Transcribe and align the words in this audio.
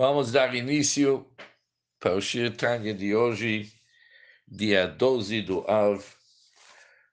Vamos 0.00 0.30
dar 0.30 0.54
início 0.54 1.26
para 1.98 2.14
o 2.14 2.20
Shir 2.20 2.56
Tanya 2.56 2.94
de 2.94 3.16
hoje, 3.16 3.72
dia 4.46 4.86
12 4.86 5.42
do 5.42 5.68
Av. 5.68 6.06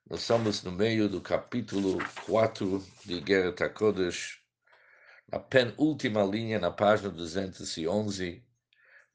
Nós 0.08 0.22
estamos 0.22 0.62
no 0.62 0.72
meio 0.72 1.10
do 1.10 1.20
capítulo 1.20 1.98
4 2.28 2.86
de 3.04 3.24
Geret 3.26 3.60
HaKodesh, 3.60 4.40
na 5.32 5.40
penúltima 5.40 6.24
linha, 6.24 6.60
na 6.60 6.70
página 6.70 7.10
211, 7.10 8.46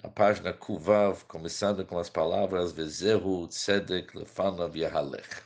na 0.03 0.11
página 0.11 0.53
Kuvav, 0.53 1.25
começando 1.27 1.87
com 1.87 1.97
as 1.97 2.11
palavras 2.11 2.73
Vezehu 2.73 3.47
Tzedek 3.47 4.19
Lefanav 4.19 4.77
Yahalech. 4.77 5.45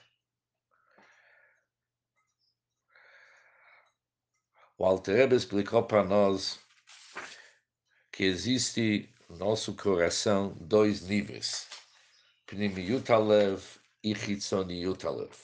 O 4.79 4.87
Alter 4.87 5.31
explicou 5.35 5.83
para 5.83 6.03
nós 6.03 6.64
que 8.15 8.23
existe 8.23 9.13
no 9.29 9.37
nosso 9.37 9.75
coração 9.75 10.57
dois 10.61 11.01
níveis, 11.01 11.67
Pnimiyut 12.47 13.11
Alev 13.11 13.61
e 14.05 14.13
Hitzoniyut 14.13 15.05
Alev. 15.05 15.35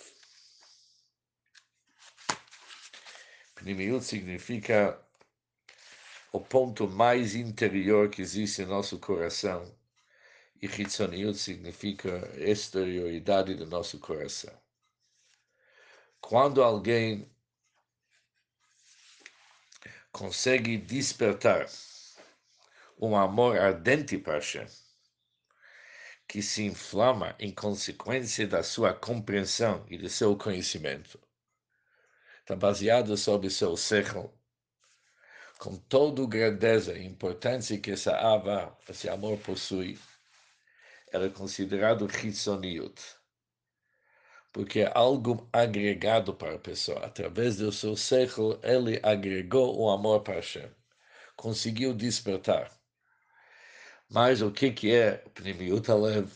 Pnimiyut 3.56 4.04
significa 4.04 4.96
o 6.30 6.38
ponto 6.38 6.86
mais 6.86 7.34
interior 7.34 8.08
que 8.08 8.22
existe 8.22 8.62
no 8.62 8.68
nosso 8.68 9.00
coração 9.00 9.68
e 10.62 10.66
Hitzoniyut 10.66 11.36
significa 11.36 12.30
exterioridade 12.36 13.56
do 13.56 13.66
nosso 13.66 13.98
coração. 13.98 14.56
Quando 16.20 16.62
alguém 16.62 17.28
consegue 20.12 20.76
despertar 20.76 21.68
um 23.00 23.16
amor 23.16 23.58
ardente 23.58 24.18
para 24.18 24.34
Hashem, 24.34 24.66
que 26.28 26.42
se 26.42 26.64
inflama 26.64 27.34
em 27.38 27.50
consequência 27.50 28.46
da 28.46 28.62
sua 28.62 28.92
compreensão 28.92 29.86
e 29.88 29.96
do 29.96 30.08
seu 30.10 30.36
conhecimento. 30.36 31.18
Está 32.40 32.54
baseado 32.54 33.16
sobre 33.16 33.48
seu 33.48 33.74
século, 33.74 34.32
com 35.58 35.76
toda 35.76 36.22
a 36.22 36.26
grandeza 36.26 36.92
e 36.96 37.06
importância 37.06 37.78
que 37.78 37.92
essa 37.92 38.14
ava, 38.16 38.76
esse 38.86 39.08
amor 39.08 39.38
possui, 39.38 39.98
era 41.10 41.26
é 41.26 41.30
considerado 41.30 42.06
Hitsoniut, 42.06 43.02
porque 44.52 44.80
é 44.80 44.92
algo 44.94 45.48
agregado 45.52 46.34
para 46.34 46.54
a 46.54 46.58
pessoa. 46.58 47.06
Através 47.06 47.56
do 47.56 47.72
seu 47.72 47.96
século, 47.96 48.60
ele 48.62 49.00
agregou 49.02 49.78
o 49.78 49.88
amor 49.88 50.20
para 50.20 50.34
Hashem, 50.34 50.70
conseguiu 51.34 51.94
despertar. 51.94 52.79
Mas 54.12 54.42
o 54.42 54.50
que, 54.50 54.72
que 54.72 54.92
é 54.92 55.22
o 55.24 55.30
Pnimiut 55.30 55.88
Alev? 55.88 56.32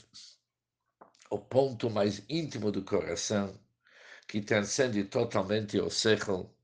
O 1.28 1.39
ponto 1.39 1.91
mais 1.91 2.22
íntimo 2.28 2.70
do 2.70 2.84
coração, 2.84 3.58
que 4.28 4.41
transcende 4.41 5.03
totalmente 5.05 5.80
o 5.80 5.91
século, 5.91 6.55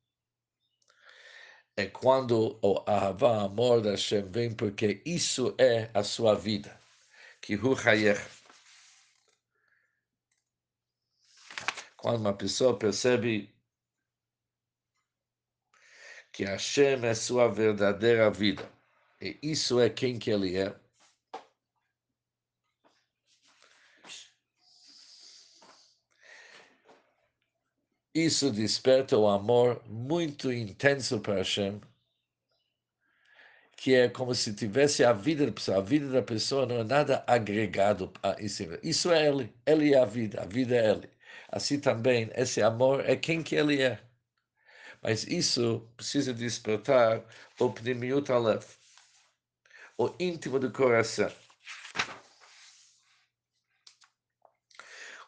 é 1.77 1.87
quando 1.87 2.59
o 2.63 2.85
Ahavá, 2.87 3.43
amor 3.43 3.81
da 3.83 3.91
Hashem, 3.91 4.31
vem, 4.31 4.55
porque 4.55 5.03
isso 5.05 5.55
é 5.59 5.91
a 5.93 6.05
sua 6.05 6.35
vida. 6.37 6.81
Que 7.41 7.57
Hu 7.57 7.75
Quando 11.97 12.21
uma 12.21 12.35
pessoa 12.35 12.79
percebe 12.79 13.53
que 16.33 16.45
Hashem 16.45 17.05
é 17.05 17.15
sua 17.15 17.49
verdadeira 17.49 18.31
vida, 18.31 18.71
e 19.21 19.39
isso 19.43 19.81
é 19.81 19.91
quem 19.91 20.19
que 20.19 20.31
ele 20.31 20.57
é, 20.57 20.79
Isso 28.15 28.51
desperta 28.51 29.17
o 29.17 29.29
amor 29.29 29.81
muito 29.87 30.53
intenso 30.53 31.21
para 31.21 31.37
Hashem, 31.37 31.81
que 33.77 33.95
é 33.95 34.09
como 34.09 34.35
se 34.35 34.53
tivesse 34.53 35.05
a 35.05 35.13
vida 35.13 35.47
da 35.47 35.53
pessoa. 35.53 35.79
A 35.79 35.81
vida 35.81 36.09
da 36.09 36.23
pessoa 36.23 36.67
não 36.67 36.81
é 36.81 36.85
nada 36.85 37.25
agregado 37.27 38.13
a 38.21 38.41
isso. 38.41 38.65
Isso 38.83 39.13
é 39.13 39.29
ele. 39.29 39.55
Ele 39.65 39.95
é 39.95 39.99
a 39.99 40.05
vida. 40.05 40.43
A 40.43 40.47
vida 40.47 40.75
é 40.75 40.91
ele. 40.91 41.11
Assim 41.51 41.79
também, 41.81 42.31
esse 42.35 42.61
amor 42.61 43.09
é 43.09 43.15
quem 43.17 43.45
que 43.45 43.55
ele 43.55 43.81
é. 43.81 44.01
Mas 45.03 45.25
isso 45.25 45.89
precisa 45.97 46.35
despertar 46.35 47.25
o 47.61 47.71
Pnimiut 47.71 48.31
Aleph, 48.33 48.77
o 49.97 50.13
íntimo 50.19 50.59
do 50.59 50.71
coração. 50.73 51.33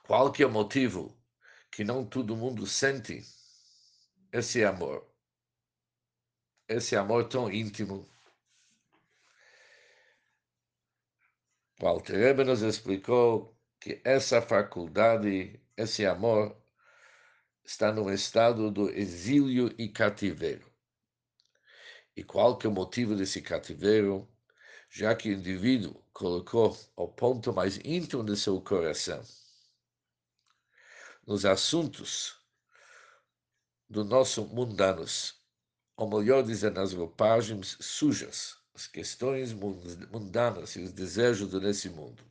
Qual 0.02 0.32
que 0.32 0.42
é 0.42 0.46
o 0.46 0.50
motivo 0.50 1.16
que 1.72 1.84
não 1.84 2.04
todo 2.04 2.36
mundo 2.36 2.66
sente 2.66 3.24
esse 4.30 4.62
amor, 4.62 5.10
esse 6.68 6.94
amor 6.94 7.26
tão 7.28 7.50
íntimo. 7.50 8.06
O 11.80 11.86
Alter 11.86 12.44
nos 12.44 12.60
explicou 12.60 13.58
que 13.80 14.02
essa 14.04 14.42
faculdade, 14.42 15.58
esse 15.74 16.04
amor, 16.04 16.54
está 17.64 17.90
no 17.90 18.12
estado 18.12 18.70
do 18.70 18.90
exílio 18.90 19.74
e 19.78 19.88
cativeiro. 19.88 20.70
E 22.14 22.22
qual 22.22 22.58
que 22.58 22.66
é 22.66 22.70
o 22.70 22.72
motivo 22.72 23.16
desse 23.16 23.40
cativeiro? 23.40 24.28
Já 24.90 25.14
que 25.14 25.30
o 25.30 25.32
indivíduo 25.32 26.04
colocou 26.12 26.78
o 26.94 27.08
ponto 27.08 27.50
mais 27.50 27.78
íntimo 27.78 28.22
do 28.22 28.36
seu 28.36 28.60
coração 28.60 29.24
nos 31.26 31.44
assuntos 31.44 32.36
do 33.88 34.04
nosso 34.04 34.46
mundanos, 34.46 35.34
ou 35.96 36.08
melhor 36.08 36.42
dizendo, 36.42 36.80
nas 36.80 36.92
roupagens 36.92 37.76
sujas, 37.80 38.56
as 38.74 38.86
questões 38.86 39.52
mundanas 39.52 40.76
e 40.76 40.80
os 40.80 40.92
desejos 40.92 41.52
desse 41.60 41.90
mundo, 41.90 42.24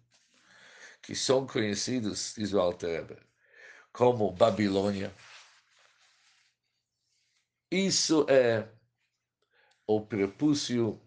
que 1.01 1.15
são 1.15 1.45
conhecidos, 1.45 2.33
diz 2.35 2.53
o 2.53 2.59
Alter 2.59 3.23
como 3.93 4.31
Babilônia. 4.31 5.13
Isso 7.69 8.25
é 8.29 8.67
o 9.85 10.01
prepúcio 10.01 10.99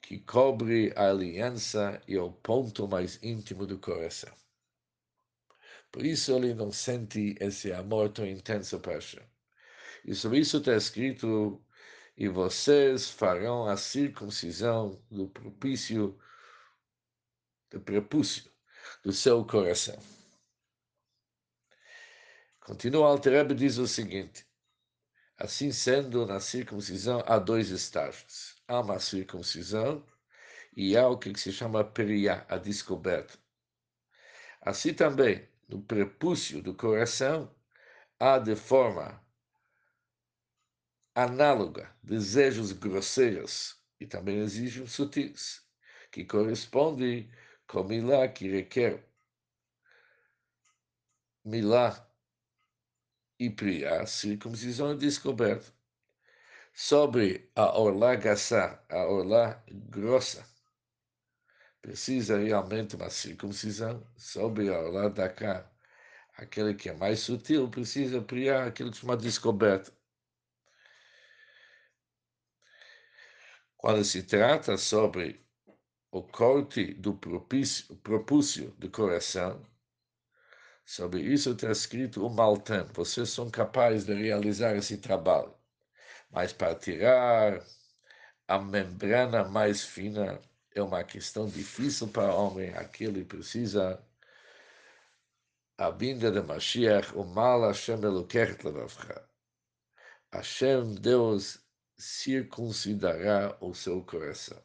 que 0.00 0.18
cobre 0.18 0.92
a 0.96 1.10
aliança 1.10 2.00
e 2.06 2.16
o 2.16 2.32
ponto 2.32 2.86
mais 2.86 3.18
íntimo 3.22 3.66
do 3.66 3.78
coração. 3.78 4.32
Por 5.90 6.04
isso 6.04 6.32
ele 6.32 6.54
não 6.54 6.70
sente 6.70 7.34
esse 7.40 7.72
amor 7.72 8.10
tão 8.10 8.26
intenso 8.26 8.78
para 8.80 8.94
Hashem. 8.94 9.24
E 10.04 10.14
sobre 10.14 10.40
isso 10.40 10.58
está 10.58 10.74
escrito: 10.74 11.64
e 12.16 12.28
vocês 12.28 13.10
farão 13.10 13.68
a 13.68 13.76
circuncisão 13.76 15.02
do 15.10 15.28
propício, 15.28 16.18
do 17.70 17.80
prepúcio 17.80 18.50
do 19.04 19.12
seu 19.12 19.44
coração. 19.44 19.98
Continua 22.60 23.08
Altereb 23.08 23.54
diz 23.54 23.78
o 23.78 23.86
seguinte: 23.86 24.46
assim 25.36 25.72
sendo, 25.72 26.26
na 26.26 26.40
circuncisão 26.40 27.22
há 27.26 27.38
dois 27.38 27.70
estágios. 27.70 28.56
Há 28.66 28.80
uma 28.80 28.98
circuncisão 28.98 30.04
e 30.76 30.96
há 30.96 31.08
o 31.08 31.18
que 31.18 31.34
se 31.38 31.52
chama 31.52 31.84
periá, 31.84 32.44
a 32.48 32.58
descoberta. 32.58 33.38
Assim 34.60 34.92
também, 34.92 35.48
no 35.68 35.82
prepúcio 35.82 36.62
do 36.62 36.74
coração, 36.74 37.54
há 38.18 38.38
de 38.38 38.56
forma 38.56 39.22
análoga 41.14 41.94
desejos 42.02 42.72
grosseiros 42.72 43.76
e 44.00 44.06
também 44.06 44.38
exigem 44.38 44.86
sutis, 44.86 45.62
que 46.10 46.24
corresponde 46.24 47.30
com 47.66 47.84
milá 47.84 48.26
que 48.28 48.48
requer 48.48 49.04
milá 51.44 52.06
e 53.38 53.48
priá, 53.50 54.04
circuncisão 54.06 54.92
e 54.92 54.96
descoberta. 54.96 55.72
Sobre 56.74 57.50
a 57.56 57.78
orla 57.78 58.14
gassá, 58.14 58.84
a 58.88 59.04
orla 59.06 59.62
grossa, 59.68 60.46
precisa 61.82 62.38
realmente 62.38 62.96
uma 62.96 63.10
circuncisão 63.10 64.06
sobre 64.16 64.70
o 64.70 64.90
lado 64.90 65.14
da 65.14 65.28
cá. 65.28 65.70
Aquele 66.36 66.74
que 66.74 66.88
é 66.88 66.94
mais 66.94 67.20
sutil 67.20 67.68
precisa 67.68 68.22
criar 68.22 68.66
aquilo 68.66 68.90
que 68.90 68.98
chama 68.98 69.16
descoberta. 69.16 69.92
Quando 73.76 74.04
se 74.04 74.22
trata 74.22 74.76
sobre 74.76 75.44
o 76.10 76.22
corte 76.22 76.94
do 76.94 77.14
propício, 77.14 77.96
propúcio 77.96 78.70
do 78.78 78.90
coração, 78.90 79.64
sobre 80.84 81.20
isso 81.20 81.50
está 81.52 81.70
escrito 81.70 82.26
o 82.26 82.30
maltan. 82.30 82.86
Vocês 82.94 83.30
são 83.30 83.50
capazes 83.50 84.04
de 84.04 84.14
realizar 84.14 84.74
esse 84.76 84.98
trabalho. 84.98 85.54
Mas 86.30 86.52
para 86.52 86.74
tirar 86.74 87.62
a 88.48 88.58
membrana 88.58 89.44
mais 89.44 89.84
fina, 89.84 90.40
é 90.78 90.82
uma 90.82 91.04
questão 91.04 91.46
difícil 91.48 92.08
para 92.08 92.34
o 92.34 92.46
homem, 92.46 92.70
aqui 92.74 93.04
ele 93.04 93.24
precisa 93.24 94.02
a 95.78 95.90
vinda 95.90 96.30
de 96.30 96.40
Mashiach, 96.40 97.14
o 97.14 97.24
mal 97.24 97.62
Hashem 97.62 98.02
Elokech 98.02 98.64
Levavcha. 98.64 99.24
Hashem, 100.32 100.96
Deus, 100.96 101.58
circuncidará 101.96 103.56
o 103.60 103.72
seu 103.74 104.02
coração. 104.04 104.62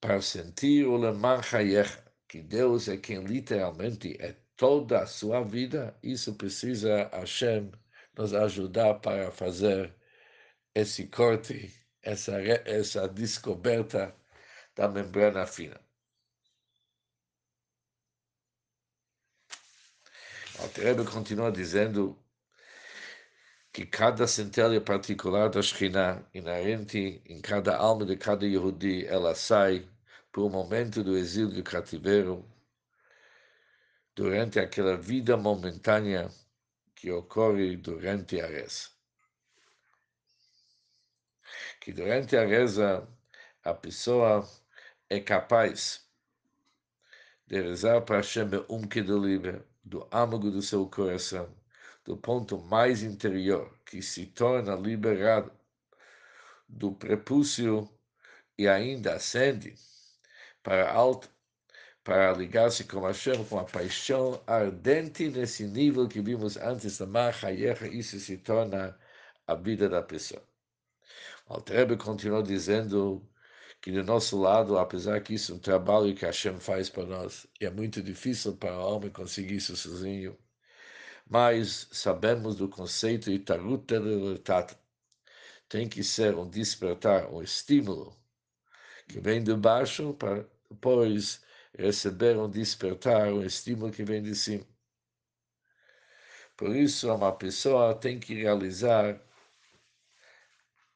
Para 0.00 0.20
sentir 0.20 0.86
o 0.86 0.96
Leman 0.96 1.40
Hayech, 1.52 1.98
que 2.28 2.42
Deus 2.42 2.88
é 2.88 2.96
quem 2.96 3.24
literalmente 3.24 4.16
é 4.20 4.36
toda 4.56 5.00
a 5.00 5.06
sua 5.06 5.42
vida, 5.42 5.96
isso 6.02 6.34
precisa 6.34 7.08
Hashem 7.12 7.70
nos 8.16 8.34
ajudar 8.34 8.94
para 9.00 9.30
fazer 9.30 9.94
esse 10.74 11.06
corte, 11.06 11.81
essa, 12.02 12.40
essa 12.66 13.08
descoberta 13.08 14.14
da 14.74 14.88
membrana 14.88 15.46
fina. 15.46 15.80
Alter 20.58 21.04
continua 21.04 21.50
dizendo 21.50 22.18
que 23.72 23.86
cada 23.86 24.26
centelha 24.26 24.80
particular 24.80 25.48
da 25.48 25.62
Shekhinah, 25.62 26.22
inerente 26.34 27.22
em 27.26 27.40
cada 27.40 27.76
alma 27.76 28.04
de 28.04 28.16
cada 28.16 28.46
Yehudi, 28.46 29.06
ela 29.06 29.34
sai 29.34 29.88
por 30.30 30.44
um 30.44 30.50
momento 30.50 31.02
do 31.02 31.16
exílio 31.16 31.54
do 31.54 31.62
cativeiro, 31.62 32.44
durante 34.14 34.60
aquela 34.60 34.96
vida 34.96 35.36
momentânea 35.36 36.28
que 36.94 37.10
ocorre 37.10 37.76
durante 37.76 38.40
a 38.40 38.46
reza. 38.46 38.91
Que 41.80 41.92
durante 41.92 42.36
a 42.36 42.46
reza 42.46 43.06
a 43.64 43.74
pessoa 43.74 44.48
é 45.08 45.20
capaz 45.20 46.06
de 47.46 47.60
rezar 47.60 48.00
para 48.02 48.16
Hashem 48.16 48.48
um 48.68 48.82
que 48.82 49.00
livre 49.00 49.62
do 49.84 50.08
âmago 50.10 50.50
do 50.50 50.62
seu 50.62 50.88
coração, 50.88 51.54
do 52.04 52.16
ponto 52.16 52.58
mais 52.58 53.02
interior, 53.02 53.78
que 53.84 54.00
se 54.00 54.26
torna 54.26 54.74
liberado 54.74 55.52
do 56.68 56.92
prepúcio 56.92 57.88
e 58.56 58.66
ainda 58.66 59.14
ascende 59.14 59.74
para 60.62 60.90
alto, 60.90 61.28
para 62.02 62.32
ligar-se 62.32 62.84
com 62.84 63.00
Hashem 63.00 63.44
com 63.44 63.58
a 63.58 63.64
paixão 63.64 64.42
ardente 64.46 65.28
nesse 65.28 65.64
nível 65.66 66.08
que 66.08 66.20
vimos 66.20 66.56
antes 66.56 66.98
da 66.98 67.06
Mahayecha, 67.06 67.86
isso 67.86 68.18
se 68.18 68.38
torna 68.38 68.98
a 69.46 69.54
vida 69.54 69.88
da 69.88 70.02
pessoa. 70.02 70.42
Altrebe 71.52 71.98
continuou 71.98 72.42
dizendo 72.42 73.22
que 73.82 73.92
do 73.92 74.02
nosso 74.02 74.40
lado, 74.40 74.78
apesar 74.78 75.20
que 75.20 75.34
isso 75.34 75.52
é 75.52 75.54
um 75.56 75.58
trabalho 75.58 76.14
que 76.14 76.24
Hashem 76.24 76.58
faz 76.58 76.88
para 76.88 77.04
nós, 77.04 77.46
é 77.60 77.68
muito 77.68 78.02
difícil 78.02 78.56
para 78.56 78.78
o 78.78 78.94
homem 78.94 79.10
conseguir 79.10 79.56
isso 79.56 79.76
sozinho, 79.76 80.38
mas 81.28 81.88
sabemos 81.92 82.56
do 82.56 82.68
conceito 82.70 83.30
Itaruta 83.30 84.00
Tata. 84.42 84.78
Tem 85.68 85.86
que 85.88 86.02
ser 86.02 86.34
um 86.36 86.48
despertar, 86.48 87.30
um 87.30 87.42
estímulo 87.42 88.16
que 89.06 89.20
vem 89.20 89.42
de 89.42 89.54
baixo 89.54 90.14
para 90.14 90.48
depois 90.70 91.42
receber 91.76 92.38
um 92.38 92.48
despertar, 92.48 93.30
um 93.32 93.42
estímulo 93.44 93.92
que 93.92 94.04
vem 94.04 94.22
de 94.22 94.34
cima. 94.34 94.66
Por 96.56 96.74
isso, 96.74 97.12
uma 97.14 97.32
pessoa 97.32 97.94
tem 97.94 98.18
que 98.18 98.34
realizar 98.34 99.20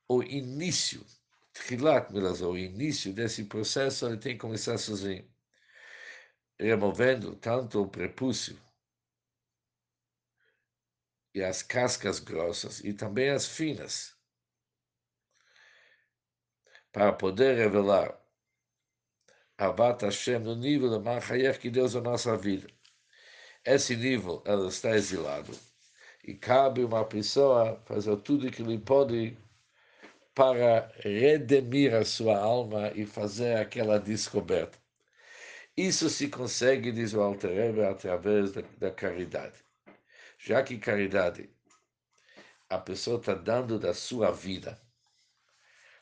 o 0.08 0.22
início 0.22 1.04
o 2.42 2.56
início 2.56 3.12
desse 3.12 3.44
processo, 3.44 4.06
ele 4.06 4.18
tem 4.18 4.34
que 4.34 4.40
começar 4.40 4.76
sozinho, 4.78 5.26
removendo 6.58 7.34
tanto 7.36 7.82
o 7.82 7.88
prepúcio 7.88 8.58
e 11.34 11.42
as 11.42 11.62
cascas 11.62 12.20
grossas 12.20 12.80
e 12.80 12.92
também 12.92 13.30
as 13.30 13.46
finas, 13.46 14.14
para 16.92 17.12
poder 17.12 17.56
revelar 17.56 18.18
Avat 19.58 20.02
Hashem 20.02 20.38
no 20.40 20.54
nível 20.54 20.90
de 20.90 21.02
Manchayech 21.02 21.58
que 21.58 21.70
Deus 21.70 21.94
é 21.94 21.98
a 21.98 22.02
nossa 22.02 22.36
vida. 22.36 22.68
Esse 23.64 23.96
nível, 23.96 24.42
ela 24.44 24.68
está 24.68 24.94
exilado. 24.94 25.58
E 26.22 26.34
cabe 26.34 26.84
uma 26.84 27.04
pessoa 27.04 27.80
fazer 27.86 28.16
tudo 28.18 28.50
que 28.50 28.62
lhe 28.62 28.78
pode 28.78 29.36
para 30.36 30.92
redimir 31.02 31.94
a 31.94 32.04
sua 32.04 32.36
alma 32.38 32.92
e 32.94 33.06
fazer 33.06 33.56
aquela 33.56 33.98
descoberta. 33.98 34.78
Isso 35.74 36.10
se 36.10 36.28
consegue, 36.28 36.92
diz 36.92 37.14
o 37.14 37.22
Alter 37.22 37.82
através 37.88 38.52
da, 38.52 38.60
da 38.76 38.90
caridade. 38.90 39.64
Já 40.38 40.62
que 40.62 40.76
caridade, 40.76 41.48
a 42.68 42.76
pessoa 42.76 43.18
está 43.18 43.32
dando 43.32 43.78
da 43.78 43.94
sua 43.94 44.30
vida, 44.30 44.78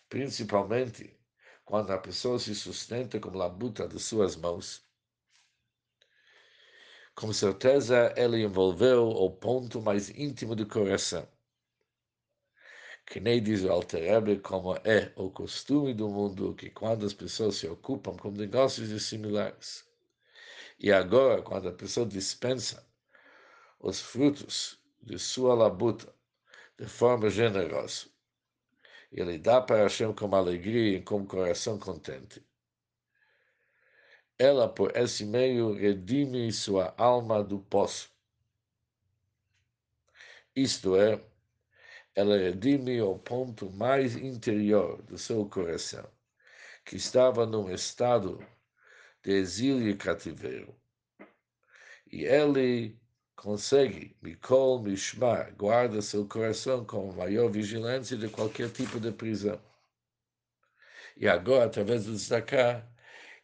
principalmente 0.08 1.16
quando 1.64 1.92
a 1.92 1.98
pessoa 1.98 2.36
se 2.36 2.56
sustenta 2.56 3.20
com 3.20 3.40
a 3.40 3.48
buta 3.48 3.86
de 3.86 4.00
suas 4.00 4.34
mãos. 4.34 4.84
Com 7.14 7.32
certeza, 7.32 8.12
ele 8.16 8.42
envolveu 8.42 9.06
o 9.06 9.30
ponto 9.30 9.80
mais 9.80 10.10
íntimo 10.10 10.56
do 10.56 10.66
coração 10.66 11.33
que 13.06 13.20
nem 13.20 13.42
diz 13.42 13.62
o 13.62 13.70
Alter 13.70 14.40
como 14.40 14.74
é 14.76 15.12
o 15.16 15.30
costume 15.30 15.92
do 15.94 16.08
mundo, 16.08 16.54
que 16.54 16.70
quando 16.70 17.04
as 17.04 17.12
pessoas 17.12 17.56
se 17.56 17.66
ocupam 17.68 18.16
com 18.16 18.30
negócios 18.30 19.02
similares, 19.02 19.84
e 20.78 20.92
agora, 20.92 21.42
quando 21.42 21.68
a 21.68 21.72
pessoa 21.72 22.06
dispensa 22.06 22.86
os 23.78 24.00
frutos 24.00 24.78
de 25.02 25.18
sua 25.18 25.54
labuta 25.54 26.12
de 26.78 26.86
forma 26.86 27.30
generosa, 27.30 28.06
ele 29.12 29.38
dá 29.38 29.60
para 29.60 29.82
Hashem 29.82 30.12
com 30.12 30.34
alegria 30.34 30.98
e 30.98 31.02
com 31.02 31.24
coração 31.24 31.78
contente. 31.78 32.44
Ela, 34.36 34.68
por 34.68 34.96
esse 34.96 35.24
meio, 35.24 35.72
redime 35.74 36.52
sua 36.52 36.92
alma 36.98 37.44
do 37.44 37.60
poço. 37.60 38.10
Isto 40.56 40.96
é, 40.96 41.24
ela 42.14 42.36
redime 42.36 43.00
o 43.02 43.18
ponto 43.18 43.70
mais 43.72 44.16
interior 44.16 45.02
do 45.02 45.18
seu 45.18 45.46
coração, 45.46 46.06
que 46.84 46.96
estava 46.96 47.44
num 47.46 47.70
estado 47.70 48.44
de 49.22 49.32
exílio 49.32 49.88
e 49.88 49.96
cativeiro. 49.96 50.74
E 52.10 52.24
ele 52.24 52.96
consegue, 53.34 54.16
Mikol 54.22 54.82
Mishmar, 54.82 55.54
guarda 55.56 56.00
seu 56.00 56.26
coração 56.26 56.84
com 56.84 57.12
maior 57.12 57.50
vigilância 57.50 58.16
de 58.16 58.28
qualquer 58.28 58.70
tipo 58.70 59.00
de 59.00 59.10
prisão. 59.10 59.60
E 61.16 61.28
agora, 61.28 61.66
através 61.66 62.04
do 62.04 62.12
destacar, 62.12 62.88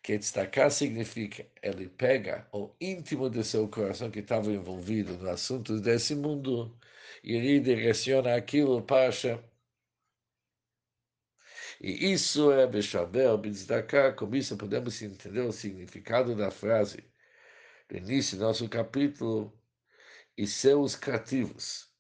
que 0.03 0.17
destacar 0.17 0.71
significa 0.71 1.47
ele 1.63 1.89
pega 1.89 2.47
o 2.53 2.71
íntimo 2.81 3.29
de 3.29 3.45
seu 3.45 3.69
coração 3.69 4.11
que 4.11 4.21
estava 4.21 4.51
envolvido 4.51 5.15
no 5.19 5.29
assunto 5.29 5.81
desse 5.81 6.15
mundo 6.15 6.75
ele 7.23 7.61
direciona 7.61 8.35
aquilo 8.35 8.83
para 8.83 9.07
Hashem. 9.07 9.39
E 11.81 12.13
isso 12.13 12.53
é 12.53 12.67
Beshavel, 12.67 13.39
Bizdaka, 13.39 14.13
com 14.13 14.35
isso 14.35 14.57
podemos 14.57 15.01
entender 15.01 15.41
o 15.41 15.53
significado 15.53 16.37
da 16.37 16.51
frase 16.51 17.05
do 17.89 17.97
início 17.97 18.37
do 18.39 18.45
nosso 18.45 18.69
capítulo, 18.69 19.61
e 20.37 20.47
seus 20.47 20.97
cativos 20.97 21.91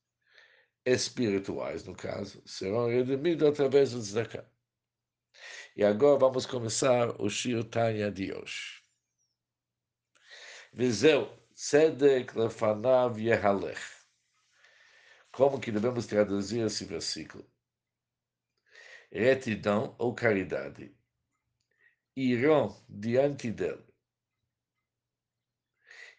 espirituais, 0.84 1.84
no 1.84 1.94
caso, 1.94 2.42
serão 2.46 2.88
redimidos 2.88 3.46
através 3.46 3.92
do 3.92 4.00
Tzedakah. 4.00 4.50
E 5.76 5.84
agora 5.84 6.18
vamos 6.18 6.46
começar 6.46 7.20
o 7.20 7.28
Shir 7.28 7.62
Tanya 7.64 8.10
de 8.10 8.32
hoje. 8.32 8.82
Vezeu, 10.72 11.28
Tzedek 11.54 12.38
lefanav 12.38 13.18
yehalech. 13.18 13.99
Como 15.40 15.58
que 15.58 15.72
devemos 15.72 16.04
traduzir 16.04 16.66
esse 16.66 16.84
versículo? 16.84 17.42
Retidão 19.10 19.96
ou 19.98 20.14
caridade 20.14 20.94
irão 22.14 22.76
diante 22.86 23.50
dele. 23.50 23.82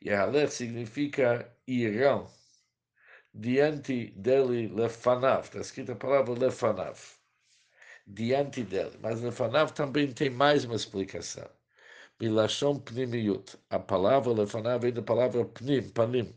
E 0.01 0.10
significa 0.48 1.56
irão 1.68 2.34
diante 3.32 4.08
dele 4.16 4.68
lefanav. 4.70 5.44
Está 5.44 5.60
escrita 5.60 5.94
a 5.94 5.96
palavra 5.96 6.34
lefanav. 6.34 7.00
Diante 8.08 8.63
dele. 8.63 8.98
Mas 9.00 9.22
lefanav 9.22 9.72
também 9.74 10.12
tem 10.12 10.32
mais 10.32 10.66
uma 10.66 10.75
explicação. 10.75 11.48
Milachon 12.20 12.80
pnimiut. 12.80 13.56
A 13.70 13.78
palavra 13.78 14.34
lefanav 14.34 14.82
vem 14.82 14.92
da 14.92 15.04
palavra 15.04 15.46
pnim, 15.46 15.88
panim 15.92 16.36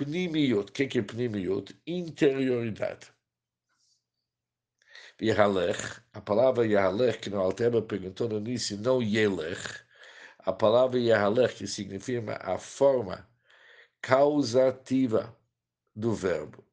Pnimiut. 0.00 0.70
O 0.70 0.72
que 0.72 0.84
é, 0.84 0.86
que 0.86 1.02
pnimiut? 1.02 1.76
Interioridade. 1.86 3.12
Yahalech, 5.20 6.00
a 6.14 6.20
palavra 6.22 6.66
Yahalech, 6.66 7.18
que 7.18 7.28
no 7.28 7.38
Alteba 7.38 7.82
perguntou 7.82 8.26
no 8.26 8.38
início, 8.38 8.78
não 8.78 9.02
Yelech, 9.02 9.84
a 10.38 10.52
palavra 10.54 10.98
Yahalech, 10.98 11.54
que 11.56 11.66
significa 11.66 12.38
a 12.40 12.58
forma 12.58 13.28
causativa 14.00 15.36
do 15.94 16.14
verbo, 16.14 16.64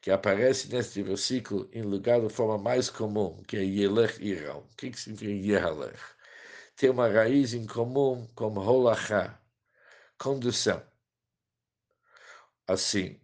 que 0.00 0.12
aparece 0.12 0.68
neste 0.72 1.02
versículo 1.02 1.68
em 1.72 1.82
lugar 1.82 2.20
da 2.20 2.30
forma 2.30 2.58
mais 2.58 2.88
comum, 2.88 3.42
que 3.42 3.56
é 3.56 3.64
Yelech 3.64 4.22
Irão. 4.22 4.60
O 4.60 4.76
que, 4.76 4.90
que 4.90 5.00
significa 5.00 5.32
Yahalech? 5.32 5.98
Tem 6.76 6.90
uma 6.90 7.08
raiz 7.08 7.54
em 7.54 7.66
comum 7.66 8.28
como 8.36 8.60
Holachá, 8.60 9.40
condução. 10.16 10.91
Assim, 12.66 13.20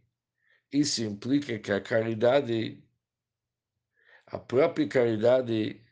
isso 0.73 1.02
implica 1.04 1.59
que 1.59 1.73
a 1.73 1.80
caridade 1.80 2.83
a 4.26 4.38
própria 4.38 4.87
caridade 4.88 5.83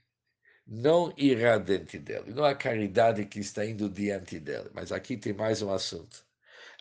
não 0.66 1.12
irá 1.16 1.58
dentro 1.58 1.98
dele. 2.00 2.34
Não 2.34 2.44
a 2.44 2.54
caridade 2.54 3.24
que 3.26 3.40
está 3.40 3.64
indo 3.64 3.88
diante 3.88 4.38
dele. 4.40 4.70
Mas 4.74 4.92
aqui 4.92 5.16
tem 5.16 5.32
mais 5.32 5.62
um 5.62 5.72
assunto. 5.72 6.26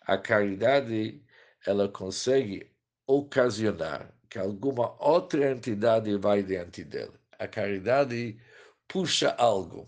A 0.02 0.18
caridade, 0.18 1.24
ela 1.66 1.90
consegue 1.90 2.72
ocasionar 3.08 4.14
que 4.30 4.40
alguma 4.40 4.96
outra 5.04 5.52
entidade 5.52 6.18
vai 6.18 6.44
diante 6.44 6.84
dele. 6.84 7.14
A 7.40 7.48
caridade 7.48 8.40
puxa 8.88 9.32
algo 9.36 9.88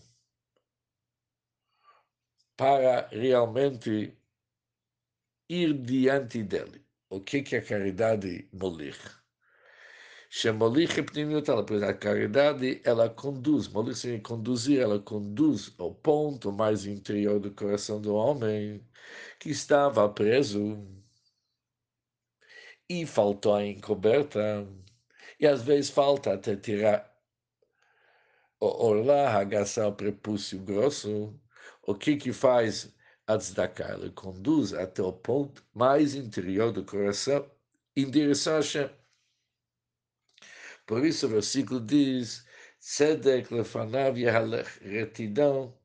para 2.55 3.07
realmente 3.09 4.16
ir 5.49 5.73
diante 5.73 6.43
dele. 6.43 6.85
O 7.09 7.21
que, 7.21 7.41
que 7.41 7.55
a 7.55 7.61
caridade 7.61 8.49
molir? 8.53 8.97
Shemolich 10.29 11.01
pnimiut, 11.03 11.49
ela, 11.49 11.65
pois 11.65 11.81
a 11.81 11.93
caridade, 11.93 12.81
ela 12.83 13.09
conduz, 13.09 13.69
molich 13.69 13.97
significa 13.97 14.29
conduzir, 14.29 14.81
ela 14.81 14.99
conduz 14.99 15.73
ao 15.77 15.95
ponto 15.95 16.51
mais 16.51 16.85
interior 16.85 17.39
do 17.39 17.51
coração 17.53 18.01
do 18.01 18.13
homem 18.13 18.85
que 19.39 19.49
estava 19.49 20.07
preso 20.09 20.85
e 22.89 23.05
faltou 23.05 23.55
a 23.55 23.65
encoberta, 23.65 24.67
e 25.39 25.47
às 25.47 25.61
vezes 25.61 25.89
falta 25.89 26.33
até 26.33 26.55
tirar 26.57 27.09
o 28.59 28.65
orlar, 28.65 29.35
agaçar 29.37 29.87
o 29.87 29.95
prepúcio 29.95 30.59
grosso, 30.59 31.39
o 31.83 31.95
que 31.95 32.17
que 32.17 32.33
faz 32.33 32.93
tzedakah? 33.35 33.95
Ele 33.95 34.11
conduz 34.11 34.73
até 34.73 35.01
o 35.01 35.11
ponto 35.11 35.65
mais 35.73 36.15
interior 36.15 36.71
do 36.71 36.85
coração 36.85 37.49
em 37.95 38.09
direção 38.09 38.53
a 38.53 38.57
Hashem. 38.57 38.89
Por 40.85 41.03
isso 41.05 41.25
o 41.25 41.29
versículo 41.29 41.81
diz: 41.81 42.45
Tzedek 42.79 43.53
lefanav 43.53 44.17
yahalech, 44.17 44.79
retidão 44.81 45.77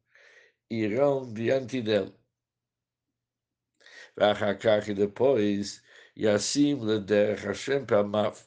irão 0.71 1.33
diante 1.33 1.83
dele. 1.83 2.15
Vachakach 4.17 4.91
e 4.91 4.95
depois, 4.95 5.83
Yassim 6.17 6.79
leder 6.85 7.39
Hashem 7.39 7.87
pamav. 7.87 8.39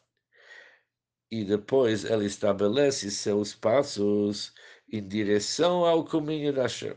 E 1.31 1.43
depois 1.43 2.05
ele 2.05 2.25
estabelece 2.25 3.09
seus 3.11 3.53
passos 3.55 4.53
em 4.91 5.05
direção 5.07 5.83
ao 5.83 6.05
caminho 6.05 6.53
da 6.53 6.63
Hashem. 6.63 6.95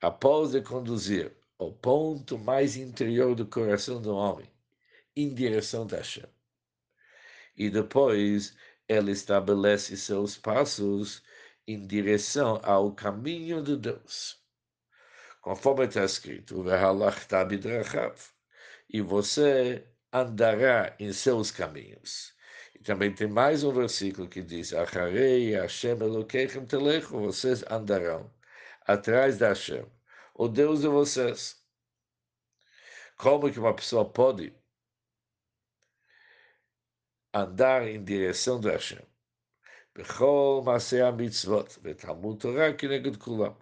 Após 0.00 0.52
de 0.52 0.62
conduzir 0.62 1.36
ao 1.58 1.72
ponto 1.72 2.38
mais 2.38 2.76
interior 2.76 3.34
do 3.34 3.46
coração 3.46 4.00
do 4.00 4.14
homem, 4.14 4.50
em 5.14 5.34
direção 5.34 5.86
da 5.86 5.98
Hashem 5.98 6.26
e 7.60 7.68
depois 7.68 8.56
ele 8.88 9.12
estabelece 9.12 9.94
seus 9.94 10.38
passos 10.38 11.22
em 11.68 11.86
direção 11.86 12.58
ao 12.62 12.92
caminho 12.92 13.62
de 13.62 13.76
Deus. 13.76 14.40
Conforme 15.42 15.84
está 15.84 16.02
escrito, 16.02 16.64
e 18.88 19.00
você 19.02 19.86
andará 20.10 20.96
em 20.98 21.12
seus 21.12 21.50
caminhos. 21.50 22.34
E 22.74 22.78
também 22.78 23.14
tem 23.14 23.28
mais 23.28 23.62
um 23.62 23.72
versículo 23.72 24.26
que 24.26 24.42
diz: 24.42 24.72
Acharei 24.72 25.50
Hashem 25.50 25.96
vocês 25.96 27.62
andarão 27.70 28.30
atrás 28.92 29.38
da 29.38 29.48
Hashem, 29.48 29.86
o 30.34 30.48
Deus 30.48 30.80
de 30.80 30.88
vocês. 30.88 31.62
Como 33.16 33.50
que 33.52 33.58
uma 33.58 33.74
pessoa 33.74 34.10
pode 34.10 34.54
andar 37.32 37.86
em 37.86 38.02
direção 38.02 38.60
do 38.60 38.68
Hashem. 38.68 39.06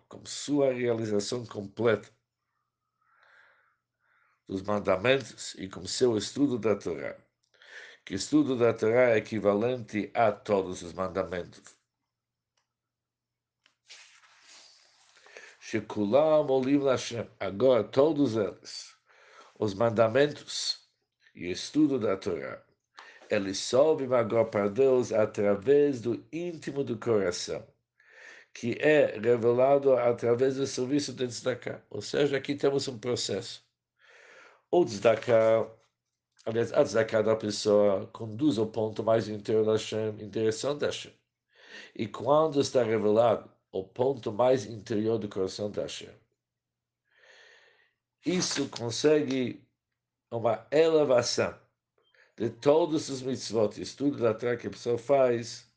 Como 0.09 0.27
sua 0.27 0.73
realização 0.73 1.45
completa 1.47 2.09
dos 4.47 4.63
mandamentos 4.63 5.55
e 5.55 5.69
como 5.69 5.87
seu 5.87 6.17
estudo 6.17 6.59
da 6.59 6.77
Torá. 6.77 7.17
Que 8.05 8.15
estudo 8.15 8.57
da 8.57 8.73
Torá 8.73 9.11
é 9.11 9.19
equivalente 9.19 10.11
a 10.15 10.33
todos 10.33 10.83
os 10.83 10.93
mandamentos. 10.93 11.78
Shekulam 15.69 16.51
Olim 16.51 16.79
Lashem, 16.79 17.29
agora 17.39 17.85
todos 17.85 18.37
eles, 18.37 18.95
os 19.59 19.75
mandamentos 19.75 20.89
e 21.35 21.51
estudo 21.51 21.99
da 21.99 22.17
Torá 22.17 22.63
ele 23.29 23.55
sobe 23.55 24.05
agora 24.15 24.47
para 24.47 24.69
Deus 24.69 25.13
através 25.13 26.01
do 26.01 26.25
íntimo 26.33 26.83
do 26.83 26.97
coração, 26.97 27.63
que 28.55 28.79
é 28.81 29.19
revelado 29.19 29.93
através 29.93 30.57
do 30.57 30.67
serviço 30.67 31.13
de 31.13 31.27
tzedakah. 31.27 31.83
Ou 31.91 32.01
seja, 32.01 32.39
aqui 32.39 32.55
temos 32.55 32.89
um 32.89 32.99
processo. 32.99 33.63
O 34.71 34.87
tzedakah, 34.87 35.69
aliás, 36.47 36.73
a 36.73 36.83
tzedakah 36.83 37.23
da 37.23 37.37
pessoa 37.37 38.07
conduz 38.07 38.57
ao 38.57 38.67
ponto 38.67 39.05
mais 39.05 39.29
interior 39.29 39.67
da 39.67 39.73
Hashem, 39.73 40.17
em 40.19 40.31
direção 40.31 40.79
da 40.79 40.87
Hashem. 40.87 41.13
E 41.95 42.07
quando 42.09 42.59
está 42.59 42.83
revelado 42.83 43.58
o 43.73 43.85
ponto 43.85 44.33
mais 44.33 44.67
interior 44.67 45.19
do 45.19 45.29
coração 45.29 45.71
da 45.71 45.83
Hashem, 45.83 46.15
isso 48.25 48.69
consegue 48.69 49.67
uma 50.31 50.67
elevação 50.71 51.59
de 52.37 52.51
todos 52.51 53.09
os 53.09 53.23
mitzvot, 53.23 53.81
estudo 53.81 54.19
da 54.19 54.35
Torá 54.35 54.57
que 54.57 54.67
a 54.67 54.71
pessoa 54.71 54.99
faz, 54.99 55.69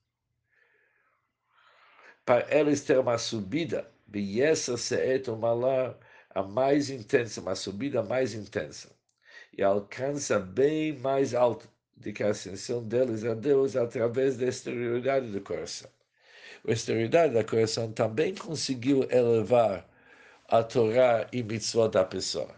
para 2.25 2.45
eles 2.55 2.81
ter 2.81 2.99
uma 2.99 3.17
subida, 3.17 3.91
Biesa 4.05 4.77
Seet 4.77 5.27
Malá, 5.29 5.97
a 6.29 6.43
mais 6.43 6.89
intensa, 6.89 7.41
uma 7.41 7.55
subida 7.55 8.03
mais 8.03 8.33
intensa, 8.33 8.95
e 9.57 9.63
alcança 9.63 10.39
bem 10.39 10.97
mais 10.99 11.33
alto 11.33 11.69
do 11.95 12.13
que 12.13 12.23
a 12.23 12.29
ascensão 12.29 12.83
deles 12.87 13.23
a 13.25 13.33
Deus 13.33 13.75
através 13.75 14.37
da 14.37 14.45
exterioridade 14.45 15.31
do 15.31 15.41
coração. 15.41 15.89
A 16.67 16.71
exterioridade 16.71 17.33
do 17.33 17.45
coração 17.45 17.91
também 17.91 18.35
conseguiu 18.35 19.07
elevar 19.09 19.87
a 20.47 20.63
Torá 20.63 21.27
e 21.31 21.41
mitzvot 21.41 21.89
da 21.89 22.05
pessoa. 22.05 22.53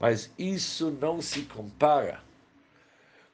Mas 0.00 0.30
isso 0.38 0.90
não 0.90 1.20
se 1.20 1.42
compara 1.42 2.22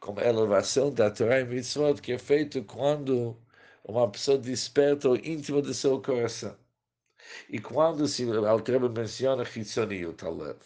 como 0.01 0.21
elevação 0.21 0.93
da 0.93 1.11
Torá 1.11 1.41
e 1.41 1.45
Mitzvot, 1.45 2.01
que 2.01 2.13
é 2.13 2.19
feito 2.19 2.65
quando 2.65 3.37
uma 3.85 4.11
pessoa 4.11 4.39
desperta 4.39 5.11
o 5.11 5.17
íntimo 5.17 5.61
do 5.63 5.75
seu 5.75 6.01
coração. 6.01 6.57
E 7.49 7.61
quando 7.61 8.09
se 8.09 8.25
Altreba 8.31 8.89
menciona 8.89 9.45
Hitzoniut 9.45 10.25
Alev, 10.25 10.59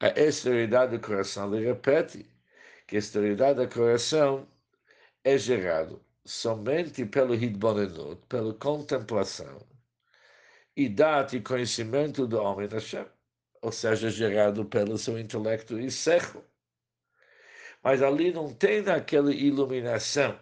a 0.00 0.08
exterioridade 0.08 0.96
do 0.98 1.06
coração, 1.06 1.54
ele 1.54 1.66
repete 1.66 2.26
que 2.86 2.96
a 2.96 2.98
exterioridade 2.98 3.64
do 3.64 3.72
coração 3.72 4.46
é 5.24 5.38
gerado 5.38 6.04
somente 6.26 7.06
pelo 7.06 7.34
Hidbonenut, 7.34 8.20
pela 8.28 8.52
contemplação 8.54 9.66
e 10.76 10.88
data 10.88 11.36
e 11.36 11.40
conhecimento 11.40 12.26
do 12.26 12.38
homem 12.40 12.68
Hashem, 12.68 13.06
ou 13.62 13.72
seja, 13.72 14.10
gerado 14.10 14.64
pelo 14.66 14.98
seu 14.98 15.18
intelecto 15.18 15.78
e 15.78 15.90
serro 15.90 16.44
mas 17.86 18.02
ali 18.02 18.32
não 18.32 18.52
tem 18.52 18.80
aquela 18.88 19.32
iluminação 19.32 20.36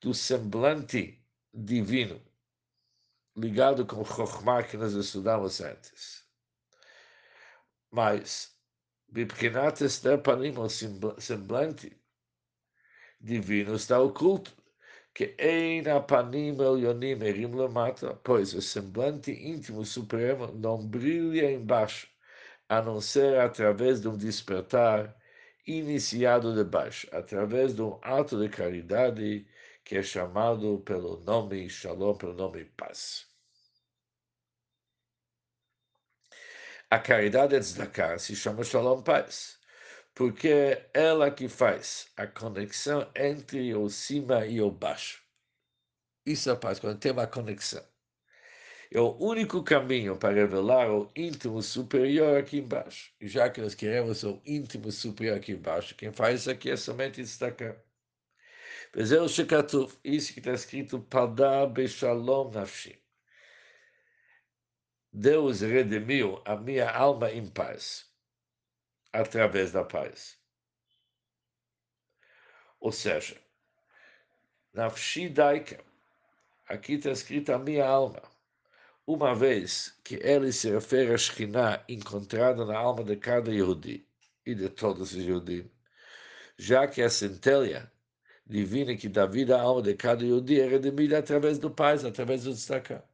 do 0.00 0.14
semblante 0.14 1.22
divino 1.52 2.18
ligado 3.36 3.84
com 3.84 4.02
Chokhmah 4.02 4.62
que 4.62 4.78
nós 4.78 4.94
estudamos 4.94 5.60
antes. 5.60 6.26
Mas, 7.90 8.56
Bipkinat 9.08 9.84
Esther 9.84 10.22
Panim, 10.22 10.54
o 10.56 10.70
semblante 11.20 11.94
divino, 13.20 13.74
está 13.74 14.00
oculto. 14.00 14.56
Que 15.14 15.34
Eina 15.38 16.00
Panim 16.00 16.54
Elionim 16.60 17.22
Erim 17.22 17.54
Lamata, 17.54 18.14
pois 18.24 18.54
o 18.54 18.62
semblante 18.62 19.30
íntimo 19.32 19.84
supremo 19.84 20.48
não 20.52 20.86
brilha 20.86 21.50
embaixo, 21.52 22.08
a 22.68 22.80
não 22.82 23.00
ser 23.00 23.38
através 23.38 24.00
de 24.00 24.08
um 24.08 24.16
despertar 24.16 25.14
iniciado 25.66 26.54
de 26.54 26.64
baixo, 26.64 27.06
através 27.12 27.74
de 27.74 27.82
um 27.82 27.98
ato 28.02 28.40
de 28.40 28.48
caridade 28.48 29.46
que 29.84 29.96
é 29.96 30.02
chamado 30.02 30.80
pelo 30.80 31.20
nome 31.20 31.68
Shalom, 31.68 32.16
pelo 32.16 32.34
nome 32.34 32.64
paz. 32.64 33.26
A 36.90 36.98
caridade 36.98 37.58
tzedakah 37.58 38.18
se 38.18 38.36
chama 38.36 38.62
Shalom 38.64 39.02
Paz, 39.02 39.58
porque 40.14 40.48
é 40.48 40.90
ela 40.92 41.30
que 41.30 41.48
faz 41.48 42.10
a 42.16 42.26
conexão 42.26 43.10
entre 43.16 43.74
o 43.74 43.88
cima 43.88 44.46
e 44.46 44.60
o 44.60 44.70
baixo. 44.70 45.22
Isso 46.26 46.50
é 46.50 46.56
paz, 46.56 46.78
quando 46.78 46.98
tem 46.98 47.12
uma 47.12 47.26
conexão. 47.26 47.84
É 48.92 49.00
o 49.00 49.16
único 49.18 49.62
caminho 49.64 50.16
para 50.18 50.34
revelar 50.34 50.90
o 50.90 51.10
íntimo 51.16 51.62
superior 51.62 52.36
aqui 52.38 52.58
embaixo. 52.58 53.10
E 53.20 53.26
já 53.26 53.48
que 53.48 53.60
nós 53.60 53.74
queremos 53.74 54.22
o 54.22 54.40
íntimo 54.44 54.92
superior 54.92 55.38
aqui 55.38 55.52
embaixo, 55.52 55.94
quem 55.94 56.12
faz 56.12 56.40
isso 56.40 56.50
aqui 56.50 56.70
é 56.70 56.76
somente 56.76 57.22
destacar. 57.22 57.82
Bezerro 58.94 59.28
Shekatuf, 59.28 59.98
isso 60.04 60.34
que 60.34 60.40
está 60.40 60.52
escrito, 60.52 61.00
Padá 61.00 61.66
Beshalom 61.66 62.50
Nafshim. 62.50 62.98
Deus 65.10 65.62
redimiu 65.62 66.42
a 66.44 66.56
minha 66.56 66.90
alma 66.90 67.30
em 67.30 67.48
paz 67.48 68.11
através 69.12 69.72
da 69.72 69.84
paz. 69.84 70.38
Ou 72.80 72.90
seja, 72.90 73.36
Nafshi 74.72 75.28
Daika, 75.28 75.78
aqui 76.66 76.94
está 76.94 77.10
escrito 77.10 77.52
a 77.52 77.58
minha 77.58 77.86
alma. 77.86 78.22
Uma 79.06 79.34
vez 79.34 79.96
que 80.04 80.14
ele 80.16 80.52
se 80.52 80.70
refere 80.70 81.12
a 81.12 81.18
Shekhinah 81.18 81.84
encontrada 81.88 82.64
na 82.64 82.78
alma 82.78 83.04
de 83.04 83.16
cada 83.16 83.52
Yehudi 83.52 84.06
e 84.46 84.54
de 84.54 84.68
todos 84.68 85.12
os 85.12 85.24
Yehudim, 85.24 85.70
já 86.56 86.86
que 86.86 87.02
a 87.02 87.10
centelha 87.10 87.90
divina 88.46 88.96
que 88.96 89.08
dá 89.08 89.26
vida 89.26 89.56
à 89.56 89.60
alma 89.60 89.82
de 89.82 89.94
cada 89.94 90.24
Yehudi 90.24 90.60
é 90.60 90.66
redimida 90.66 91.18
através 91.18 91.58
do 91.58 91.70
paz, 91.70 92.04
através 92.04 92.44
do 92.44 92.52
destacar. 92.52 93.04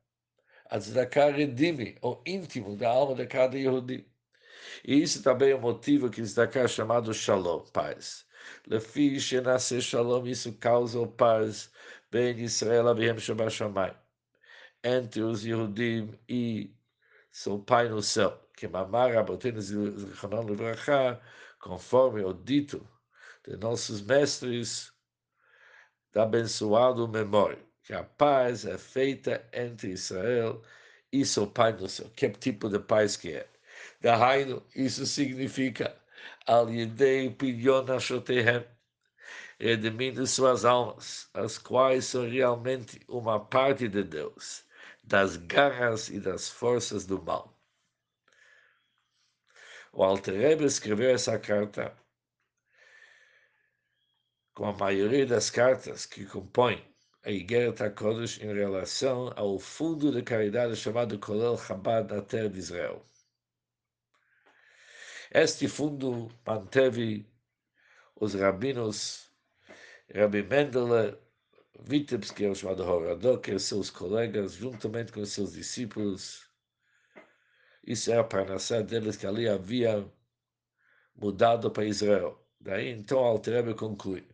A 0.70 0.78
tzedakah 0.78 1.30
redime 1.30 1.96
o 2.02 2.22
íntimo 2.26 2.76
da 2.76 2.88
alma 2.88 3.14
de 3.14 3.26
cada 3.26 3.58
Yehudi. 3.58 4.06
E 4.84 5.02
isso 5.02 5.22
também 5.22 5.50
é 5.50 5.54
o 5.54 5.60
motivo 5.60 6.10
que 6.10 6.22
tzedakah 6.22 6.60
é 6.60 6.68
chamado 6.68 7.12
Shalom, 7.14 7.64
paz. 7.72 8.26
Lefi 8.66 9.18
nasce 9.42 9.80
Shalom, 9.80 10.26
isso 10.26 10.52
causa 10.54 11.06
paz, 11.06 11.70
bem 12.10 12.38
Israel 12.40 12.88
Abihem 12.88 13.18
Shabbat 13.18 13.96
entre 14.84 15.22
os 15.22 15.44
Yehudim 15.44 16.18
e 16.28 16.74
seu 17.30 17.58
Pai 17.58 17.88
no 17.88 18.02
céu, 18.02 18.38
que 18.56 18.68
Mamar 18.68 19.16
Abotenu 19.16 19.60
Zichronon 19.60 20.44
Livrachá, 20.44 21.20
conforme 21.60 22.24
o 22.24 22.32
dito 22.32 22.86
de 23.44 23.56
nossos 23.56 24.00
mestres 24.00 24.92
da 26.12 26.22
abençoado 26.22 27.08
memória 27.08 27.68
que 27.88 27.94
a 27.94 28.04
paz 28.04 28.66
é 28.66 28.76
feita 28.76 29.48
entre 29.50 29.92
Israel 29.92 30.60
e 31.10 31.24
seu 31.24 31.46
pai 31.46 31.72
no 31.72 31.88
céu. 31.88 32.10
Que 32.10 32.28
tipo 32.28 32.68
de 32.68 32.78
paz 32.78 33.16
que 33.16 33.32
é? 33.32 33.48
Dahainu, 34.00 34.62
isso 34.76 35.04
significa 35.06 35.96
al 36.46 36.70
yedei 36.70 37.30
pidyon 37.30 37.90
ashotehem, 37.90 38.64
redimindo 39.58 40.26
suas 40.26 40.64
almas, 40.64 41.28
as 41.34 41.58
quais 41.58 42.04
são 42.04 42.28
realmente 42.28 43.00
uma 43.08 43.40
parte 43.40 43.88
de 43.88 44.04
Deus, 44.04 44.64
das 45.02 45.36
garras 45.36 46.08
e 46.08 46.20
das 46.20 46.48
forças 46.48 47.06
do 47.06 47.20
mal. 47.20 47.58
O 49.92 50.04
Alter 50.04 50.62
escreveu 50.62 51.10
essa 51.10 51.38
carta 51.38 51.96
com 54.54 54.66
a 54.66 54.72
maioria 54.72 55.26
das 55.26 55.50
cartas 55.50 56.06
que 56.06 56.24
compõem 56.24 56.84
a 57.24 57.30
Igeret 57.30 57.82
HaKodesh 57.82 58.40
em 58.40 58.52
relação 58.54 59.32
ao 59.36 59.58
fundo 59.58 60.12
de 60.12 60.22
caridade 60.22 60.76
chamado 60.76 61.18
Kolel 61.18 61.58
Chabad 61.58 62.12
na 62.12 62.22
terra 62.22 62.48
de 62.48 62.58
Israel. 62.58 63.04
Este 65.30 65.68
fundo 65.68 66.30
manteve 66.46 67.26
os 68.16 68.34
rabinos 68.34 69.30
Rabbi 70.14 70.42
Mendele, 70.42 71.18
Vitebski, 71.80 72.46
é 72.46 72.50
o 72.50 72.54
chamado 72.54 72.82
e 73.46 73.60
seus 73.60 73.90
colegas, 73.90 74.54
juntamente 74.54 75.12
com 75.12 75.24
seus 75.26 75.52
discípulos. 75.52 76.48
Isso 77.86 78.10
era 78.10 78.24
para 78.24 78.46
nascer 78.46 78.82
deles 78.84 79.16
que 79.16 79.26
ali 79.26 79.46
havia 79.46 80.10
mudado 81.14 81.70
para 81.70 81.84
Israel. 81.84 82.42
Daí 82.58 82.88
então 82.88 83.18
Altrebe 83.18 83.74
conclui. 83.74 84.26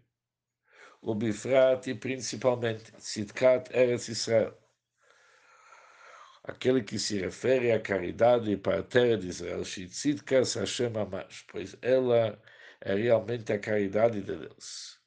O 1.02 1.14
Bifrat 1.14 1.88
e 1.88 1.94
principalmente 1.94 2.92
Sidkat 2.98 3.68
Eretz 3.76 4.08
Israel 4.08 4.56
Aquele 6.44 6.82
que 6.82 6.98
se 6.98 7.18
refere 7.18 7.72
à 7.72 7.80
caridade 7.80 8.54
para 8.58 8.80
a 8.80 8.82
terra 8.82 9.16
de 9.16 9.28
Israel, 9.28 9.64
Shitzitkas 9.64 10.54
Hashem 10.54 10.94
Amash, 10.94 11.46
pois 11.50 11.74
ela 11.80 12.38
é 12.82 12.94
realmente 12.94 13.50
a 13.50 13.58
caridade 13.58 14.20
de 14.20 14.36
Deus. 14.36 14.98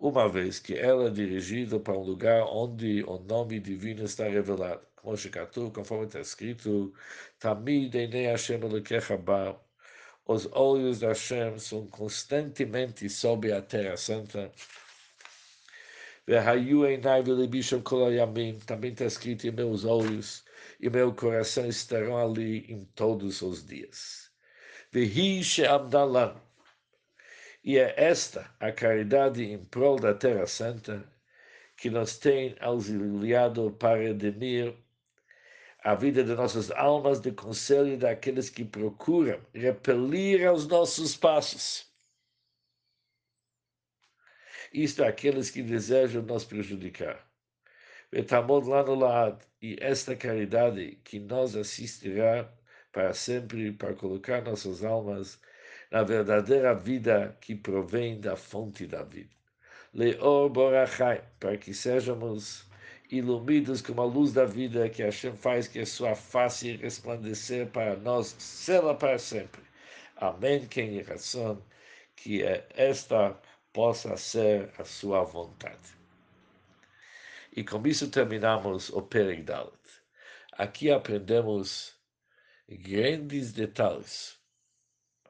Uma 0.00 0.26
vez 0.26 0.58
que 0.58 0.74
ela 0.74 1.08
é 1.08 1.10
dirigida 1.10 1.78
para 1.78 1.92
um 1.92 2.02
lugar 2.02 2.44
onde 2.44 3.04
o 3.04 3.18
nome 3.18 3.60
divino 3.60 4.04
está 4.04 4.24
revelado. 4.24 4.80
Como 4.96 5.16
Shekatu, 5.16 5.70
conforme 5.70 6.06
está 6.06 6.20
escrito, 6.20 6.94
Tamid 7.38 7.94
Hashem 7.94 8.60
os 10.26 10.48
olhos 10.52 11.00
de 11.00 11.06
Hashem 11.06 11.58
são 11.58 11.86
constantemente 11.88 13.10
sobre 13.10 13.52
a 13.52 13.60
terra 13.60 13.98
santa, 13.98 14.50
também 18.66 18.92
está 18.92 19.04
escrito, 19.04 19.46
e 19.46 19.52
meus 19.52 19.84
olhos 19.84 20.43
e 20.80 20.88
meu 20.90 21.14
coração 21.14 21.66
estarão 21.66 22.16
ali 22.16 22.70
em 22.72 22.84
todos 22.84 23.42
os 23.42 23.66
dias. 23.66 24.30
E 27.64 27.78
é 27.78 27.94
esta 27.96 28.54
a 28.60 28.72
caridade 28.72 29.42
em 29.42 29.64
prol 29.64 29.98
da 29.98 30.14
Terra 30.14 30.46
Santa 30.46 31.10
que 31.76 31.90
nos 31.90 32.18
tem 32.18 32.56
auxiliado 32.60 33.72
para 33.72 33.98
redimir 33.98 34.76
a 35.82 35.94
vida 35.94 36.22
de 36.22 36.34
nossas 36.34 36.70
almas 36.70 37.20
de 37.20 37.32
conselho 37.32 37.98
daqueles 37.98 38.48
que 38.48 38.64
procuram 38.64 39.40
repelir 39.52 40.46
aos 40.46 40.66
nossos 40.66 41.16
passos 41.16 41.94
isto 44.74 45.04
é 45.04 45.08
aqueles 45.08 45.50
que 45.50 45.62
desejam 45.62 46.20
nos 46.22 46.44
prejudicar. 46.44 47.24
Betamod 48.14 48.68
lá 48.68 48.84
no 48.84 48.94
lado, 48.94 49.44
e 49.60 49.76
esta 49.80 50.14
caridade 50.14 51.00
que 51.02 51.18
nos 51.18 51.56
assistirá 51.56 52.48
para 52.92 53.12
sempre, 53.12 53.72
para 53.72 53.92
colocar 53.92 54.40
nossas 54.40 54.84
almas 54.84 55.40
na 55.90 56.04
verdadeira 56.04 56.76
vida 56.76 57.36
que 57.40 57.56
provém 57.56 58.20
da 58.20 58.36
fonte 58.36 58.86
da 58.86 59.02
vida. 59.02 59.34
Leor 59.92 60.48
Borachai, 60.48 61.24
para 61.40 61.56
que 61.56 61.74
sejamos 61.74 62.70
iluminados 63.10 63.82
como 63.82 64.02
a 64.02 64.04
luz 64.04 64.32
da 64.32 64.44
vida 64.44 64.88
que 64.88 65.02
Hashem 65.02 65.34
faz 65.36 65.66
que 65.66 65.80
a 65.80 65.86
sua 65.86 66.14
face 66.14 66.76
resplandecer 66.76 67.66
para 67.66 67.96
nós, 67.96 68.36
sela 68.38 68.94
para 68.94 69.18
sempre. 69.18 69.62
Amém, 70.18 70.68
quem 70.68 71.00
razão, 71.02 71.60
que 72.14 72.44
é 72.44 72.64
esta 72.76 73.36
possa 73.72 74.16
ser 74.16 74.70
a 74.78 74.84
sua 74.84 75.24
vontade. 75.24 76.03
E 77.56 77.62
com 77.62 77.86
isso 77.86 78.10
terminamos 78.10 78.90
o 78.90 79.00
Perigdalet. 79.00 79.78
Aqui 80.54 80.90
aprendemos 80.90 81.94
grandes 82.68 83.52
detalhes. 83.52 84.36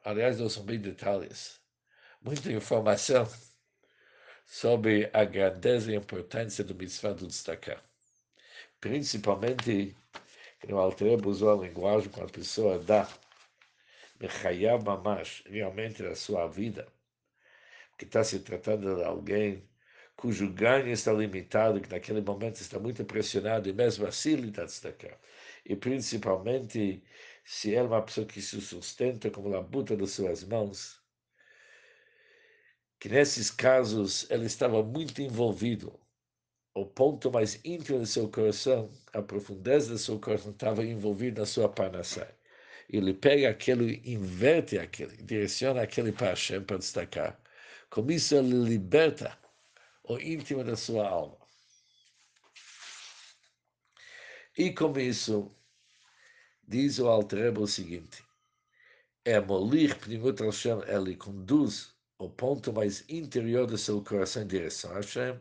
Aliás, 0.03 0.39
não 0.39 0.49
são 0.49 0.63
bem 0.63 0.79
detalhes. 0.79 1.61
Muita 2.19 2.51
informação 2.51 3.27
sobre 4.47 5.07
a 5.13 5.23
grandeza 5.23 5.91
e 5.91 5.95
importância 5.95 6.63
do 6.63 6.73
mitzvah 6.73 7.13
do 7.13 7.27
destacar. 7.27 7.83
Principalmente, 8.81 9.95
no 10.67 10.79
Alter 10.79 11.27
usou 11.27 11.59
a 11.61 11.67
linguagem 11.67 12.09
quando 12.09 12.29
a 12.29 12.33
pessoa 12.33 12.79
dá 12.79 13.07
Mechayav 14.19 14.83
Mamash, 14.83 15.43
realmente 15.45 16.01
na 16.01 16.15
sua 16.15 16.47
vida, 16.47 16.87
que 17.99 18.05
está 18.05 18.23
se 18.23 18.39
tratando 18.39 18.95
de 18.95 19.03
alguém 19.03 19.63
cujo 20.15 20.51
ganho 20.51 20.87
está 20.89 21.11
limitado, 21.13 21.81
que 21.81 21.89
naquele 21.89 22.21
momento 22.21 22.55
está 22.61 22.79
muito 22.79 23.03
pressionado 23.05 23.69
e 23.69 23.73
mesmo 23.73 24.07
assim 24.07 24.33
ele 24.33 24.49
está 24.49 24.63
destacando. 24.63 25.17
E 25.65 25.75
principalmente 25.75 27.03
se 27.43 27.75
é 27.75 27.81
uma 27.81 28.01
pessoa 28.01 28.25
que 28.25 28.41
se 28.41 28.59
sustenta 28.61 29.29
como 29.29 29.53
a 29.55 29.61
buta 29.61 29.95
das 29.95 30.11
suas 30.11 30.43
mãos, 30.43 31.01
que 32.99 33.09
nesses 33.09 33.51
casos 33.51 34.29
ele 34.31 34.45
estava 34.45 34.81
muito 34.83 35.21
envolvido. 35.21 35.99
O 36.73 36.85
ponto 36.85 37.31
mais 37.31 37.59
íntimo 37.63 37.99
do 37.99 38.05
seu 38.05 38.27
coração, 38.29 38.91
a 39.13 39.21
profundeza 39.21 39.91
do 39.93 39.97
seu 39.97 40.19
coração 40.19 40.51
estava 40.51 40.83
envolvido 40.83 41.39
na 41.39 41.45
sua 41.45 41.69
panassai. 41.69 42.33
ele 42.89 43.13
pega 43.13 43.49
aquele, 43.49 44.01
inverte 44.05 44.77
aquele, 44.77 45.17
direciona 45.17 45.81
aquele 45.81 46.11
para 46.11 46.29
Hashem 46.29 46.63
para 46.63 46.77
destacar. 46.77 47.39
Com 47.89 48.09
isso 48.11 48.35
ele 48.35 48.53
liberta 48.63 49.37
o 50.07 50.19
íntimo 50.19 50.63
da 50.63 50.75
sua 50.75 51.07
alma. 51.07 51.37
E 54.57 54.73
com 54.73 54.97
isso, 54.97 55.51
diz 56.67 56.99
o 56.99 57.07
Altrebo 57.07 57.63
o 57.63 57.67
seguinte, 57.67 58.23
é 59.25 59.39
molir 59.39 59.97
Pnimut 59.99 60.41
Hashem, 60.41 60.81
ele 60.87 61.15
conduz 61.15 61.93
o 62.17 62.29
ponto 62.29 62.71
mais 62.71 63.03
interior 63.09 63.67
do 63.67 63.77
seu 63.77 64.01
coração 64.03 64.43
em 64.43 64.47
direção 64.47 64.91
a 64.91 64.95
Hashem, 64.95 65.39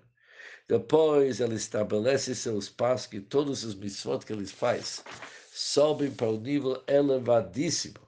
depois 0.66 1.40
ele 1.40 1.54
estabelece 1.54 2.34
seus 2.34 2.68
passos 2.68 3.06
que 3.06 3.20
todos 3.20 3.64
os 3.64 3.74
mitzvot 3.74 4.24
que 4.24 4.32
ele 4.32 4.46
faz 4.46 5.04
sobem 5.52 6.10
para 6.12 6.30
um 6.30 6.40
nível 6.40 6.82
elevadíssimo. 6.88 8.00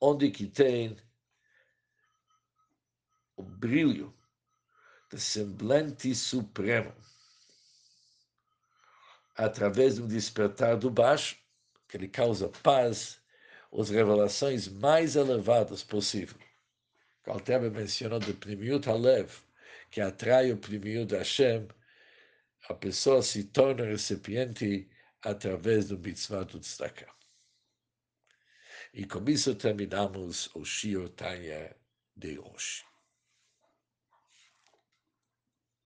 Onde 0.00 0.30
que 0.30 0.46
tem 0.46 0.96
brilho 3.64 4.14
do 5.08 5.18
semblante 5.18 6.14
supremo 6.14 6.94
através 9.34 9.96
do 9.96 10.06
despertar 10.06 10.76
do 10.76 10.90
baixo, 10.90 11.38
que 11.88 11.96
ele 11.96 12.08
causa 12.08 12.50
paz, 12.62 13.18
as 13.72 13.88
revelações 13.88 14.68
mais 14.68 15.16
elevadas 15.16 15.82
possível. 15.82 16.38
Kaltebe 17.22 17.70
mencionou 17.70 18.18
de 18.18 18.34
Primiut 18.34 18.86
Halev, 18.86 19.30
que 19.90 20.02
atrai 20.02 20.52
o 20.52 20.58
Primiut 20.58 21.14
Hashem, 21.14 21.66
a 22.68 22.74
pessoa 22.74 23.22
se 23.22 23.44
torna 23.44 23.86
recipiente 23.86 24.90
através 25.22 25.88
do 25.88 25.98
mitzvah 25.98 26.44
do 26.44 26.60
tzedakah. 26.60 27.12
E 28.92 29.06
com 29.06 29.24
isso 29.28 29.54
terminamos 29.54 30.54
o 30.54 30.64
Shio 30.64 31.08
Tanya 31.08 31.74
de 32.14 32.38
hoje. 32.38 32.93